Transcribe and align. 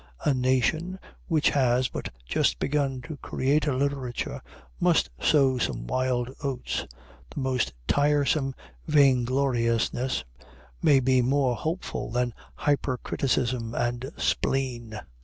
A 0.25 0.33
nation 0.33 0.97
which 1.27 1.51
has 1.51 1.87
but 1.87 2.09
just 2.25 2.57
begun 2.57 3.03
to 3.03 3.17
create 3.17 3.67
a 3.67 3.75
literature 3.75 4.41
must 4.79 5.11
sow 5.21 5.59
some 5.59 5.85
wild 5.85 6.31
oats. 6.43 6.87
The 7.35 7.39
most 7.39 7.75
tiresome 7.87 8.55
vaingloriousness 8.87 10.23
may 10.81 11.01
be 11.01 11.21
more 11.21 11.55
hopeful 11.55 12.09
than 12.09 12.33
hypercriticism 12.57 13.75
and 13.75 14.09
spleen. 14.17 14.99